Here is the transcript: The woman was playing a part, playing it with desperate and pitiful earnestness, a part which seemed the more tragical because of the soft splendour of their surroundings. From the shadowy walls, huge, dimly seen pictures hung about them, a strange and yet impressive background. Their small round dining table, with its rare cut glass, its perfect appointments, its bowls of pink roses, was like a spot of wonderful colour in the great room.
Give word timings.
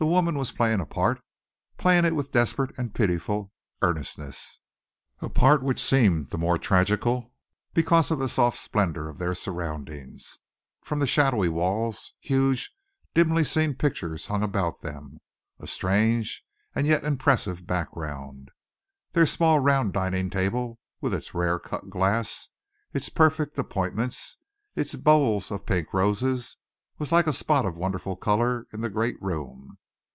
The 0.00 0.06
woman 0.06 0.36
was 0.38 0.52
playing 0.52 0.78
a 0.78 0.86
part, 0.86 1.20
playing 1.76 2.04
it 2.04 2.14
with 2.14 2.30
desperate 2.30 2.70
and 2.78 2.94
pitiful 2.94 3.50
earnestness, 3.82 4.60
a 5.20 5.28
part 5.28 5.60
which 5.60 5.82
seemed 5.82 6.26
the 6.30 6.38
more 6.38 6.56
tragical 6.56 7.34
because 7.74 8.12
of 8.12 8.20
the 8.20 8.28
soft 8.28 8.58
splendour 8.60 9.08
of 9.08 9.18
their 9.18 9.34
surroundings. 9.34 10.38
From 10.84 11.00
the 11.00 11.06
shadowy 11.08 11.48
walls, 11.48 12.14
huge, 12.20 12.70
dimly 13.12 13.42
seen 13.42 13.74
pictures 13.74 14.26
hung 14.26 14.40
about 14.44 14.82
them, 14.82 15.18
a 15.58 15.66
strange 15.66 16.44
and 16.76 16.86
yet 16.86 17.02
impressive 17.02 17.66
background. 17.66 18.52
Their 19.14 19.26
small 19.26 19.58
round 19.58 19.94
dining 19.94 20.30
table, 20.30 20.78
with 21.00 21.12
its 21.12 21.34
rare 21.34 21.58
cut 21.58 21.90
glass, 21.90 22.50
its 22.92 23.08
perfect 23.08 23.58
appointments, 23.58 24.36
its 24.76 24.94
bowls 24.94 25.50
of 25.50 25.66
pink 25.66 25.92
roses, 25.92 26.56
was 26.98 27.10
like 27.10 27.26
a 27.26 27.32
spot 27.32 27.66
of 27.66 27.76
wonderful 27.76 28.14
colour 28.14 28.68
in 28.72 28.80
the 28.80 28.90
great 28.90 29.20
room. 29.20 29.76